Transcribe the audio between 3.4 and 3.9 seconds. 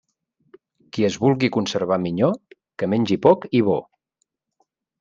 i bo.